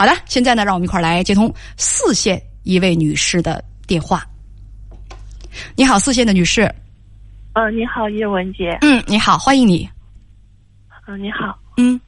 [0.00, 4.24] 好的，现在呢，让我们一块儿来接通四线一位女士的电话。
[5.76, 6.62] 你好，四线的女士。
[7.52, 8.78] 呃，你好，叶文杰。
[8.80, 9.86] 嗯，你好，欢迎你。
[11.06, 11.54] 嗯，你好。
[11.76, 12.00] 嗯。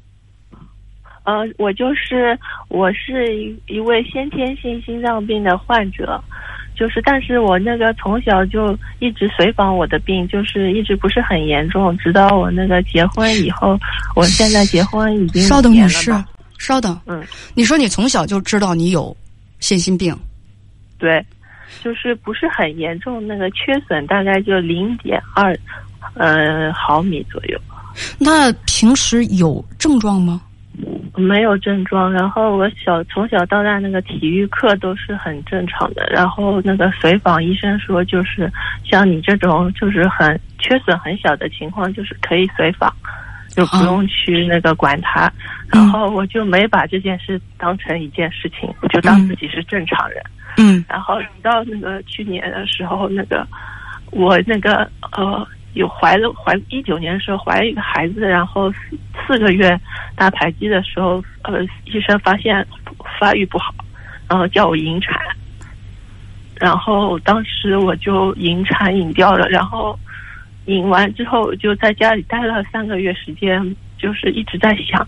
[1.25, 2.35] 呃，我就是
[2.69, 6.19] 我是一一位先天性心脏病的患者，
[6.75, 13.79] 就是但是我那个从小就一直随访我的病，就是一直不是很严重，直到我那个结婚以后，
[14.17, 16.11] 我现在结婚已经稍等，女士，
[16.63, 16.99] 稍等。
[17.07, 17.23] 嗯，
[17.55, 19.15] 你说你从小就知道你有
[19.59, 20.17] 先心病？
[20.97, 21.25] 对，
[21.83, 25.53] 就是不是很严重，那个缺损大概就零点二
[26.15, 27.61] 呃毫米左右。
[28.19, 30.41] 那平时有症状吗？
[31.15, 38.51] 没有症状，然后我小从小到大那个体育课都是很正常的，然后那个随访医生说，就是
[38.89, 42.91] 像你这种就是很缺损很小的情况，就是可以随访，
[43.53, 45.33] 就不用去那个管他。
[45.69, 50.23] 然后我就没把这件事当成一件事情，我就当自己是正常人。
[50.59, 50.85] 嗯。
[50.89, 53.47] 然后到那个去年的时候，那个
[54.11, 55.47] 我那个呃。
[55.75, 58.71] 有怀了怀一九年的时候怀了一个孩子，然后
[59.27, 59.75] 四个月
[60.15, 62.63] 打排畸的时候，呃，医生发现
[63.19, 63.75] 发育不好，
[64.29, 65.19] 然后叫我引产，
[66.61, 69.99] 然后当时我就引产引掉了，然后
[70.67, 75.07] 引完之后就在家里待了三个月时间，就是一直在想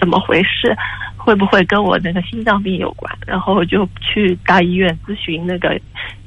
[0.00, 0.76] 怎么回事，
[1.16, 5.78] 会不会跟我那个心脏病有关，然后就去大医院咨询那个。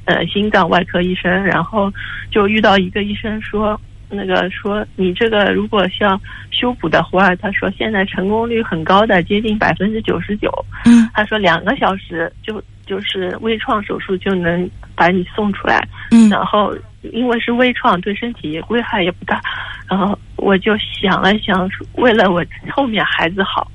[0.08, 1.92] 呃，心脏外科医生，然后
[2.30, 10.48] 就遇到一个医生说，那个说你这个如果像修补的话，他说现在成功率很高的，接近百分之九十九。
[10.86, 15.84] 嗯，他说两个小时就就是微创手术就能把你送出来。
[16.12, 16.78] 嗯，然后
[17.14, 19.42] 因为是微创，对身体危害也不大。
[19.90, 23.70] 然后我就想了想，为了我后面孩子好，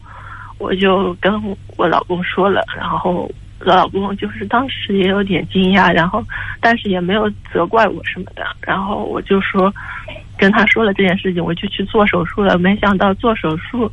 [0.58, 1.32] 我就跟
[1.76, 3.30] 我老公说了，然后我。
[3.62, 6.24] 老公就是当时也有点惊讶，然后
[6.62, 9.70] 但是也没有责怪我什么的，然后我就说
[10.38, 12.56] 跟他说了这件事情，我就去做手术了。
[12.56, 13.92] 没想到做手术，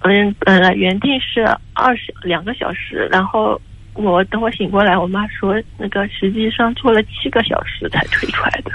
[0.00, 1.42] 嗯，本来原定是
[1.72, 3.60] 二十两个小时，然后
[3.98, 8.70] 我等我醒过来，我妈说那个实际上做了七个小时才推出来的，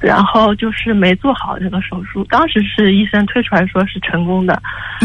[0.00, 2.24] 然后就是没做好那个手术。
[2.24, 4.60] 当时是医生推出来说是成功的，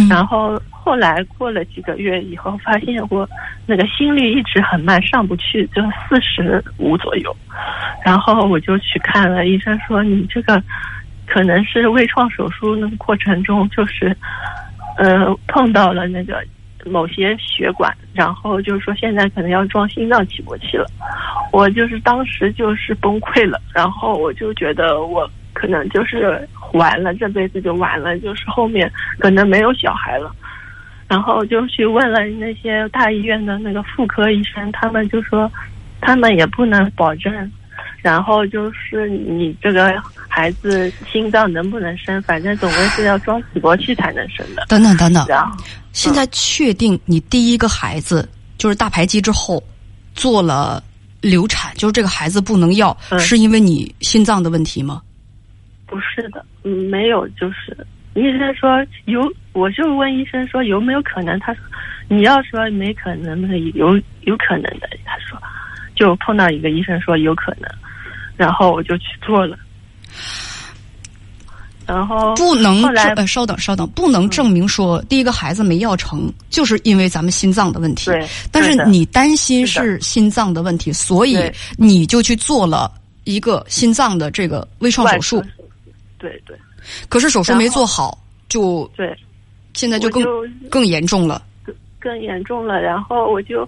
[0.10, 0.62] 然后。
[0.86, 3.26] 后来过了几个月以后，发现我
[3.66, 7.34] 那个心率一直很慢，上不去，就四十五左右。
[8.04, 10.62] 然后我就去看了医生，说你这个
[11.26, 14.14] 可能是微创手术那个过程中，就是
[14.98, 16.44] 呃碰到了那个
[16.86, 20.86] 某些血管，然后就是说现在可能要装心脏起搏器了。
[21.52, 30.32] 我就是当时就是崩溃了，然后我就觉得我可能就是完了，这辈子就完了，就是后面可能没有小孩了。
[31.08, 35.52] 然后就去问了那些大医院的那个妇科医生，他们就说，
[36.02, 37.52] 他们也不能保证。
[38.02, 39.94] 然后就是你这个
[40.36, 44.66] 孩子心脏能不能生，反正总归是要装起搏器才能生的。
[44.68, 45.28] 等等等等，
[45.92, 48.28] 现在确定你第一个孩子
[48.58, 49.64] 就是大排畸之后
[50.16, 50.84] 做了
[51.22, 55.04] 流产，就是这个孩子不能要，是因为你心脏的问题吗？
[55.86, 57.78] 不是的，嗯，没有，就是。
[58.16, 59.22] 医生说有，
[59.54, 61.40] 我就问医生说有没有可能？
[61.40, 61.62] 他说
[62.08, 64.90] 你要说没可能的，有有可能的。
[65.06, 65.40] 他说
[65.96, 67.70] 就碰到一个医生说有可能，
[68.36, 69.58] 然后我就去做了。
[71.94, 78.06] 然后不能呃，稍等稍等，不能证明说第一个孩子没要成，就是因为咱们心脏的问题。
[78.06, 81.38] 对，但是你担心是心脏的问题，所以
[81.78, 82.92] 你就去做了
[83.26, 85.44] 一个心脏的这个微创手术。
[86.18, 86.58] 对对。
[87.08, 88.18] 可是手术没做好，
[88.50, 89.16] 就对，
[89.74, 90.24] 现在就更
[90.70, 92.82] 更严重了，更更严重了。
[92.82, 93.68] 然后我就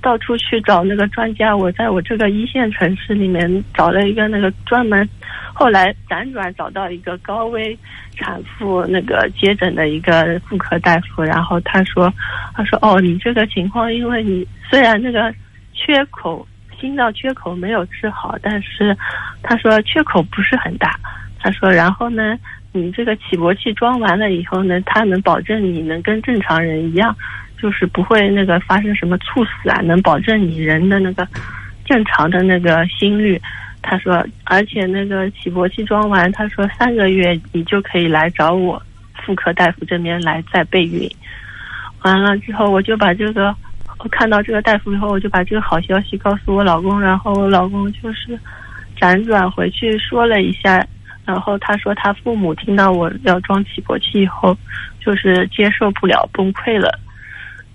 [0.00, 1.56] 到处去找那个专家。
[1.56, 4.08] 我在我这个一线城市里面找了。
[4.08, 5.08] 一个那个专门，
[5.52, 7.76] 后来辗转找到一个高危
[8.16, 11.22] 产妇那个接诊的一个妇科大夫。
[11.22, 12.12] 然后他说，
[12.54, 15.34] 他说哦，你这个情况，因为你虽然那个
[15.72, 16.46] 缺口
[16.78, 18.96] 心脏缺口没有治好，但是
[19.42, 20.98] 他说缺口不是很大。
[21.40, 22.38] 他说：“然后呢，
[22.72, 24.32] 你这个起搏器装完了。
[24.32, 27.14] 以后呢，他能保证你能跟正常人一样，
[27.64, 31.26] 就是不会那个发生什么猝死啊，能保证你人的那个
[31.86, 33.40] 正常的那个心率。”
[33.80, 38.82] 他说：“而且那个起搏器装完，他说三个月你就可以来找我
[39.24, 41.10] 妇科大夫这边来再备孕。”
[42.04, 43.54] 完了之后，我就把这个
[43.98, 48.38] 我看到这个大夫以后，我就把这个好消息告诉我老公，然后我老公就是
[49.00, 50.86] 辗转回去说了一下。
[51.26, 54.54] 然后他说，他父母听到我要装起搏器以后，
[55.00, 57.00] 就是接受不了，崩溃了，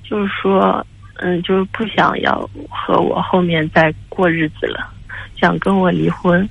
[0.10, 0.84] 就是说，
[1.18, 4.90] 嗯，就是不想要和我后面再过日子了，
[5.40, 6.48] 想跟我离婚。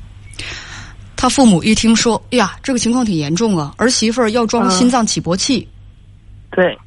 [1.16, 5.66] 他父母一听说，哎呀，这个情况挺严重啊，儿媳妇儿要装心脏起搏器，
[6.52, 6.78] 对，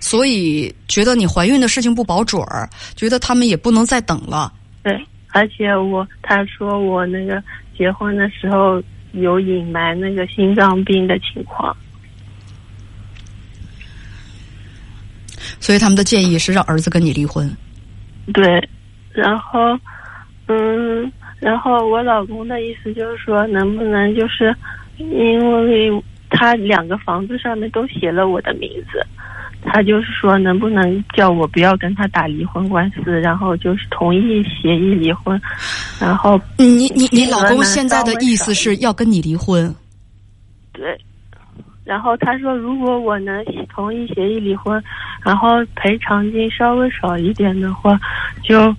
[0.00, 4.52] 所以觉得你怀孕的事情不保准儿，觉得他们也不能再等了。
[4.82, 7.40] 对，而且我他说我那个
[7.78, 8.82] 结婚的时候
[9.12, 11.76] 有隐瞒那个心脏病的情况。
[15.66, 17.50] 所以他们的建议是让儿子跟你离婚。
[18.32, 18.62] 对，
[19.12, 19.76] 然后，
[20.46, 21.10] 嗯，
[21.40, 24.54] 然后我老公的意思就是说，能不能就是
[24.96, 25.90] 因为
[26.30, 29.04] 他两个房子上面都写了我的名字，
[29.64, 35.40] 他就是说能不能叫我不要跟他打离婚官司，然后就是同意协议离婚，
[36.00, 39.74] 然后你你你老公现在的意思是要跟你离婚？
[41.86, 44.82] 然后他说，如果我能同意协议离婚，
[45.24, 47.96] 然后赔偿金稍微少一点的话，
[48.42, 48.74] 就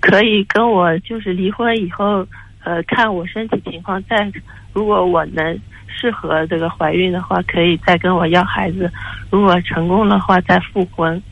[0.00, 2.26] 可以跟我就是离婚以后，
[2.64, 4.32] 呃，看我身体情况再，
[4.72, 8.90] 如果我能适合这个怀孕的话，可以再跟我要孩子。
[9.30, 11.22] 如果成功的话，再复婚。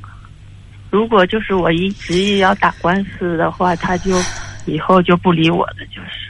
[0.91, 4.11] 如果就是我一执意要打官司的话，他就
[4.67, 6.29] 以后就不理我了，就是。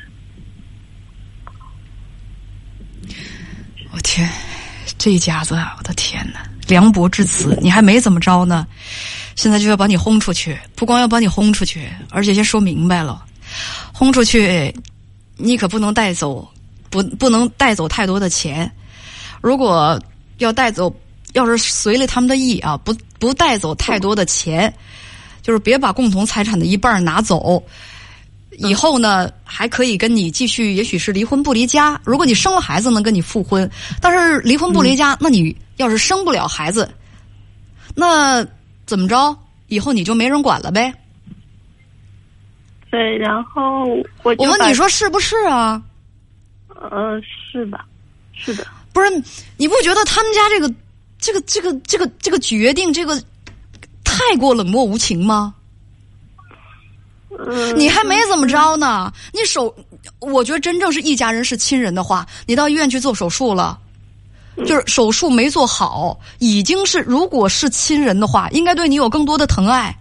[3.93, 4.29] 我天。
[5.01, 6.47] 这一家子啊，我的天哪！
[6.69, 8.67] 凉薄至此，你还没怎么着呢，
[9.35, 10.59] 现在就要把你轰出去。
[10.77, 13.25] 不光要把你轰出去，而且先说明白了，
[13.95, 14.71] 轰出去，
[15.39, 16.47] 你可不能带走，
[16.91, 18.71] 不不能带走太多的钱。
[19.41, 19.99] 如果
[20.37, 20.95] 要带走，
[21.33, 24.71] 要是随了他们的意啊，不不带走太多的钱，
[25.41, 27.63] 就是别把共同财产的一半拿走。
[28.59, 32.01] 以后呢，还可以跟你继续，也许是离婚不离家。
[32.05, 33.69] 如果你生了孩子，能跟你复婚。
[34.01, 36.89] 但是离婚不离家，那你要是生不了孩子，
[37.95, 38.47] 那
[38.87, 39.37] 怎么着？
[39.69, 40.93] 以后你就没人管了呗。
[42.91, 43.85] 对，然后
[44.25, 45.81] 我我问你说是不是啊？
[46.91, 47.21] 呃，
[47.53, 47.85] 是吧？
[48.35, 48.67] 是的。
[48.93, 49.23] 不是，
[49.57, 50.75] 你不觉得他们家这个、
[51.21, 53.17] 这个、这个、这个、这个决定，这个
[54.03, 55.55] 太过冷漠无情吗？
[57.77, 59.75] 你还没怎么着呢，你手，
[60.19, 63.79] 我觉得真正是一家人是亲人的话，你到医院去做手术了，
[64.67, 69.95] 就是手术没做好，已经是如果是亲人的话，应该对你有更多的疼爱。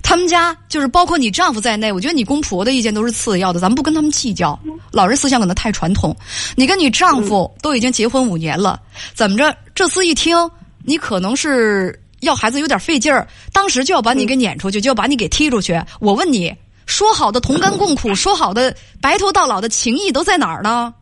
[0.00, 4.56] 他们家就是包括你丈夫在内，我觉得你公婆的意见都是次要的，咱们不跟他们计较。
[4.92, 6.16] 老人思想可能太传统，
[6.54, 8.80] 你跟你丈夫都已经结婚五年了，
[9.12, 9.52] 怎么着？
[9.74, 10.36] 这次一听，
[10.84, 15.82] 你可能是要孩子有点费劲儿，当时就要把你给撵出去，就要把你给踢出去。
[15.98, 16.54] 我问你。
[16.92, 20.92] 说好的同甘共苦，说好的白头到老的情谊都在哪儿呢？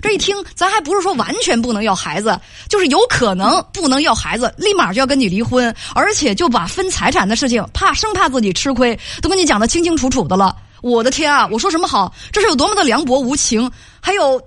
[0.00, 2.38] 这一听，咱还不是说完全不能要孩子，
[2.68, 10.56] 就是有可能不能要孩子，立马就要跟你离婚，而且就把分财产的事情，怕生怕自己吃亏，都跟你讲的清清楚楚的了。
[10.82, 11.48] 我的天啊！
[11.50, 12.14] 我说什么好？
[12.32, 13.68] 这是有多么的凉薄无情？
[14.00, 14.40] 还有，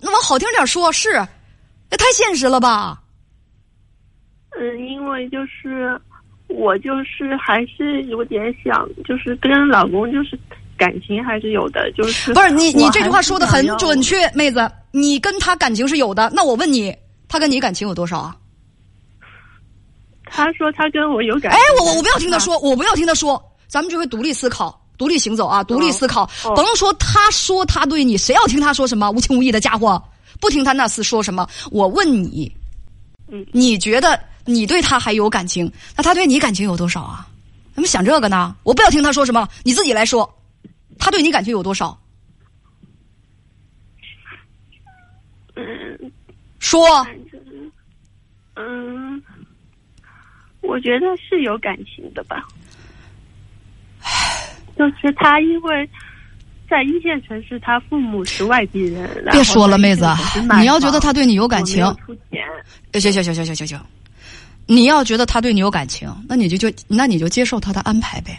[0.00, 1.10] 那往好听点说，是，
[1.90, 2.98] 也太现实了吧？
[4.58, 6.00] 嗯，因为就是。
[6.48, 10.38] 我就是还是有点想，就是跟老公就是
[10.76, 16.30] 感情还是有的，就是不是你你这句话说的很准确，妹子，你跟他感情是有的。
[16.34, 16.94] 那我问你，
[17.28, 18.36] 他跟你感情有多少啊？
[20.24, 21.52] 他说他跟我有感。
[21.52, 26.28] 哎，我我不要听他说，我不要听他说，咱们就会独立思考，独立行走啊，独立思考。
[26.56, 30.02] 甭说他说他对你，谁要听他说什么无情无义的家伙，
[30.40, 31.46] 不听他那厮说什么。
[31.70, 32.50] 我问你，
[33.30, 34.18] 嗯，你觉得？
[34.48, 37.28] 你对他还有感情，那他对你感情有多少啊？
[37.74, 38.56] 怎么想这个呢？
[38.62, 40.28] 我不要听他说什么，你自己来说，
[40.98, 41.96] 他对你感情有多少？
[45.54, 45.64] 嗯，
[46.58, 47.06] 说。
[48.56, 49.22] 嗯，
[50.62, 52.42] 我觉得是有感情的吧。
[54.76, 55.90] 就是他因为
[56.70, 59.08] 在一线城市，他父母是外地人。
[59.30, 60.06] 别说了，妹子，
[60.58, 61.84] 你要觉得他对你有感情。
[62.94, 63.78] 行行行行行行行。
[64.70, 68.38] 你要觉得他对你有感情，那你就就那你就接受他的安排呗。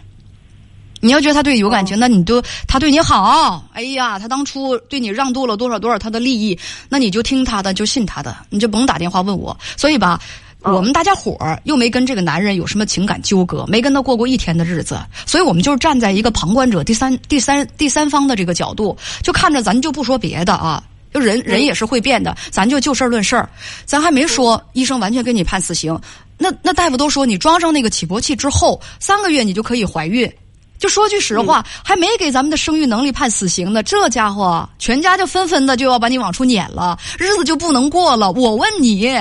[1.02, 9.58] 你要觉得他对你有感情，那你都他对你好，哎呀，他当初对你让渡了多少多少他的利益，那你就听他的，就信他的，你就甭打电话问我。
[9.76, 10.22] 所以吧，
[10.62, 20.84] 我们大家伙儿又没跟这个男人有什么情感纠葛，没跟他过过一天的日子，所以我们就是站在一个旁观者、第三、第三、第三方的这个角度，就看着咱就不说别的啊。
[21.14, 23.50] 就人人也是会变的，咱就就事论事儿，
[23.86, 26.00] 咱还没说医生完全给你判死刑。
[26.38, 30.32] 那那大夫都说你装上那个起搏器之后，三个月你就可以怀孕。
[30.78, 38.32] 就说句实话，还没给咱们的生育能力判死刑呢，这家伙全家就纷纷的就要把你往出撵了，日子就不能过了。
[38.32, 39.12] 我问你，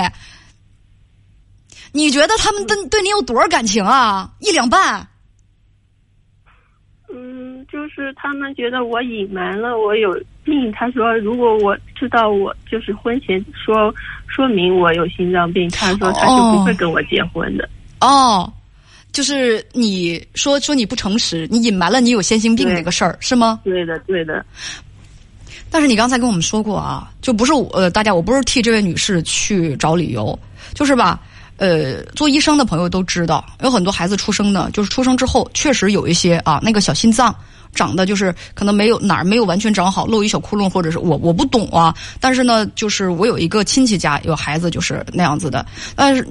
[1.91, 4.31] 你觉得他们对对你有多少感情啊？
[4.39, 5.05] 一两半？
[7.13, 10.17] 嗯，就是他们觉得我隐瞒了我有
[10.49, 10.71] 病。
[10.71, 13.93] 他说，如果我知道我就是婚前说
[14.27, 17.69] 说明我有心脏病，他说他就不会跟我结婚的。
[18.01, 18.51] 哦，
[19.11, 23.59] 就是你说说你不诚实，你隐瞒了你有先心病这个事儿是吗？
[23.63, 24.45] 对的，对的。
[25.69, 30.37] 但是你刚才跟我们说过啊，就不是我呃，大家我不是替这位女士去找理由，
[30.73, 31.21] 就是吧。
[31.57, 37.35] 呃，做医生的朋友都知道，有很多孩子出生呢，就是出生之后确实有一些啊，那个小心脏
[37.73, 41.95] 长得就是可能没有哪儿没有完全长好，漏一小窟窿，或者是我我不懂啊。
[42.19, 46.27] 但是呢，就是我有一个亲戚家有孩子就是那样子的，但是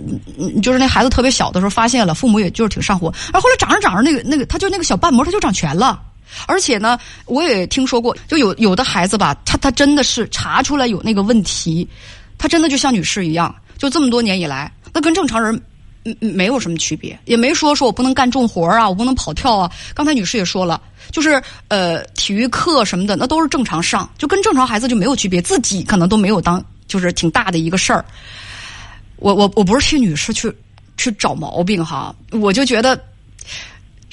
[0.63, 6.01] 就是那孩子特别小的时候发现了，父母也就是挺上火，然后后来长着长着那个那个他就那个小瓣膜他就长全了，
[6.47, 11.89] 而且呢，我也听说过，就有有的孩子吧，他他真的是查出来有那个问题，
[12.37, 14.71] 他真的就像女士一样，就这么多年以来。
[14.93, 15.61] 那跟正常人，
[16.21, 19.71] 没有什么区别，也没说说我不能干重活啊，我不能跑跳啊。
[19.95, 28.05] 刚才女士也说了，就是呃，体育课什么的，那都是正常上，就跟正常孩子就没有区别，自己可能都没有当，就是挺大的一个事儿。
[29.17, 30.53] 我我我不是替女士去
[30.97, 33.01] 去找毛病哈，我就觉得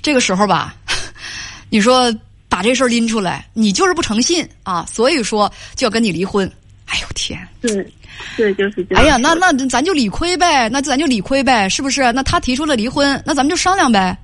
[0.02, 0.76] 这个时候吧，
[1.70, 2.14] 你说
[2.50, 6.52] 把这事儿拎出来，你就是不诚信啊，所以说就要跟你离婚。
[6.86, 7.48] 哎呦天！
[7.62, 7.92] 对。
[8.38, 9.04] 对，就是这样。
[9.04, 12.12] 哎呀，那那咱就理亏呗，那咱就理亏呗，是不是？
[12.14, 14.18] 那他提出了离婚，那咱们就商量呗。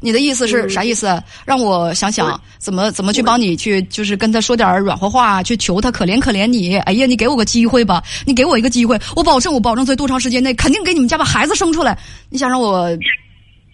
[0.00, 1.22] 你的意思是啥意思？
[1.46, 6.76] 让我想想怎么怎么去帮你去，就是跟他说点软和话，去求他可怜可怜你。
[6.78, 11.96] 哎呀，你给我个机会吧，你给我一个机会，我保证，我保证在多长时间内肯定给你们家把孩子生出来。
[12.28, 12.88] 你想让我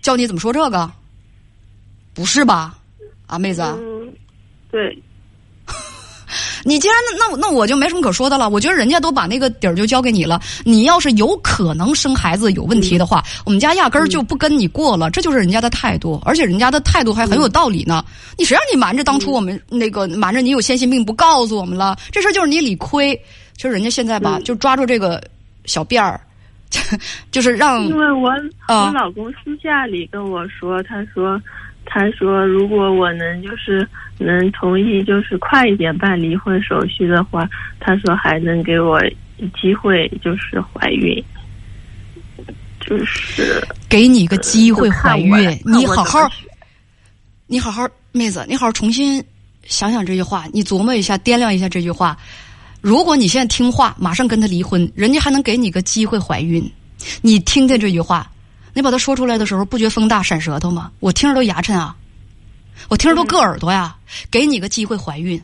[0.03, 0.91] 教你怎么说这个？
[2.13, 2.77] 不是吧，
[3.27, 3.63] 啊，妹子？
[3.63, 4.13] 嗯，
[4.71, 4.97] 对。
[6.65, 8.49] 你既然那那那我就没什么可说的了。
[8.49, 10.41] 我觉得人家都把那个底儿就交给你了。
[10.65, 15.11] 你要是有可能生孩子有问题的话，我们家压根儿就不跟你过了。
[15.11, 18.05] 这就是人家的态度，而且人家的态度还很有道理呢。
[18.37, 21.97] 你谁让你瞒着当初我们那个瞒着你有先心病不告诉我们了？
[22.11, 23.15] 这事儿就是你理亏。
[23.57, 25.23] 其实人家现在吧，就抓住这个
[25.67, 26.21] 小辫儿，
[27.31, 28.31] 就是让因为我
[28.69, 31.41] 我老公私下里跟我说，他说。
[31.93, 33.85] 他说：“如果我能就是
[34.17, 39.03] 能同意，就是快一点办离婚手续的话，他说还能给我
[39.61, 41.21] 机会，就是怀孕，
[42.79, 45.35] 就是给你个机会怀孕。
[45.65, 46.31] 你好好，
[47.49, 49.21] 你好好，妹子，你好好重新
[49.65, 52.17] 想想这句话，你琢磨一下，掂量一下这句话。
[52.81, 56.63] 如果你现在听话，马上跟他离婚，人家还能给你个机会怀孕。
[57.21, 58.31] 你听听这句话。”
[58.73, 60.91] 你把它说出来的时候，不觉风大闪舌头吗？
[61.01, 61.95] 我听着都牙碜啊，
[62.89, 63.97] 我听着都硌耳朵呀。
[64.31, 65.41] 给你个机会怀孕，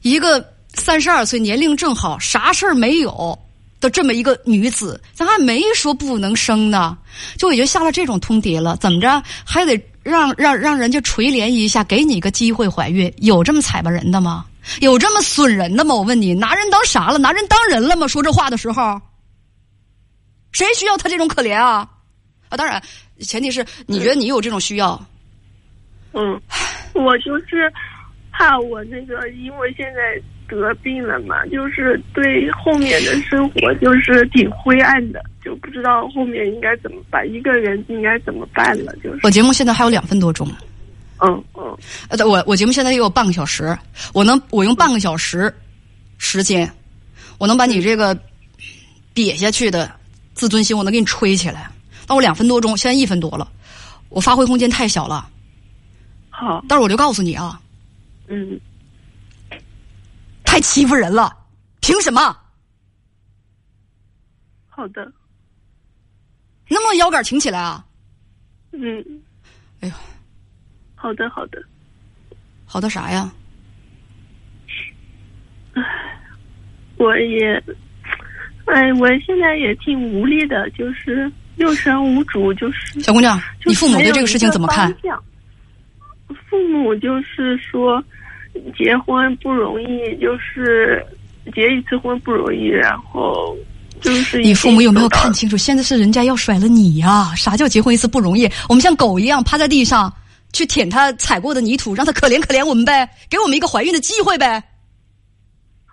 [0.00, 3.38] 一个三十二岁年龄正好，啥事儿没有
[3.78, 6.96] 的这么一个女子，咱还没说不能生呢，
[7.36, 13.12] 就已经下了这种通牒了，怎么着还得让让让人家垂怜一下，给你个机会怀孕？
[13.18, 14.46] 有这么踩巴人的吗？
[14.80, 15.94] 有这么损人的吗？
[15.94, 17.18] 我问你，拿人当啥了？
[17.18, 18.06] 拿人当人了吗？
[18.06, 19.00] 说这话的时候，
[20.52, 21.86] 谁需要他这种可怜啊？
[22.52, 22.80] 啊，当然，
[23.20, 25.00] 前提是你觉得你有这种需要。
[26.12, 26.38] 嗯，
[26.92, 27.72] 我就是
[28.30, 38.94] 怕我那个，因为现在得病了嘛，就是对后面的生活就是挺灰暗的，就不知道后面应该怎么办，一个人应该怎么办了。
[38.96, 40.46] 就是我节目现在还有两分多钟。
[41.20, 41.74] 嗯嗯。
[42.10, 43.74] 呃，我我节目现在也有半个小时，
[44.12, 45.50] 我能我用半个小时
[46.18, 46.70] 时间，
[47.38, 48.14] 我能把你这个
[49.14, 49.90] 瘪下去的
[50.34, 51.70] 自尊心，我能给你吹起来。
[52.08, 53.50] 那我两分多钟，现在一分多了，
[54.08, 55.28] 我发挥空间太小了。
[56.30, 57.60] 好，但是我就告诉你啊，
[58.26, 58.58] 嗯，
[60.44, 61.36] 太欺负人了，
[61.80, 62.36] 凭什么？
[64.68, 65.04] 好的，
[66.68, 67.84] 能不能腰杆挺起来啊？
[68.72, 69.04] 嗯，
[69.80, 69.94] 哎呦，
[70.94, 71.62] 好的，好的，
[72.64, 73.30] 好的啥呀？
[75.74, 75.82] 唉，
[76.96, 77.62] 我也，
[78.66, 81.30] 哎，我现在也挺无力的，就是。
[81.56, 84.94] 六神无主，就是小姑娘，你父母对这个事情怎么看？
[86.48, 88.02] 父母就是说，
[88.76, 91.04] 结婚不容易，就是
[91.54, 93.56] 结一次婚不容易，然后
[94.00, 95.56] 就是你父母有没有看清楚？
[95.56, 97.34] 现在是人家要甩了你呀！
[97.34, 98.50] 啥叫结婚一次不容易？
[98.68, 100.12] 我们像狗一样趴在地上
[100.52, 104.62] 去舔他踩过的泥土，让他可怜可怜我们呗，给我们一个怀孕的机会呗。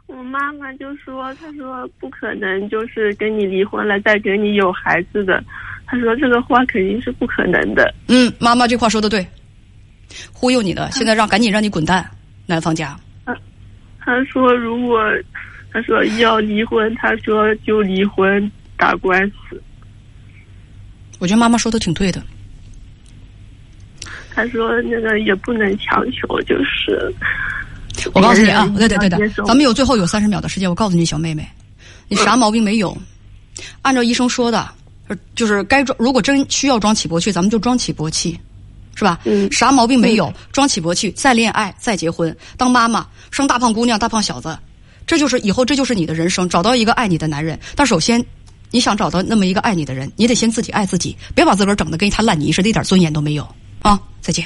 [0.09, 5.41] 我妈妈就说：“她说不可能，就是跟你离婚了再给你有孩子的。
[5.85, 9.25] 她说这个话肯定是不可能的。”嗯，妈妈这话说的对，
[10.33, 12.09] 忽悠你的，现在让赶紧让你滚蛋，
[12.47, 12.99] 男方家。
[13.99, 14.99] 他说如果
[15.71, 19.61] 他说要离婚，他说就离婚打官司。
[21.19, 22.19] 我觉得妈妈说的挺对的。
[24.33, 27.13] 他说那个也不能强求，就是
[28.13, 31.47] 我告诉你啊，对对对别人要接受对，咱们有最后有三十秒的时间，我告诉你，小妹妹，
[32.07, 32.97] 你啥毛病没有？
[33.81, 34.69] 按照医生说的，
[35.07, 38.39] 呃就是该装，如果真需要装起搏器，咱们就装起搏器，
[38.95, 39.19] 是吧？
[39.25, 40.33] 嗯啥毛病没有？
[40.51, 44.57] 装起搏器，再恋爱，再结婚，当妈妈，生大胖姑娘、大胖小子，
[45.05, 47.59] 这就是以后这就是你的人生，找到一个爱你的男人。
[47.75, 48.23] 但首先，
[48.71, 53.47] 你想找到那么一个爱你的人，你得先自己爱自己，别把自个儿整的跟一滩烂泥似的，一点尊严都没有
[53.81, 53.99] 啊！
[54.21, 54.45] 再见。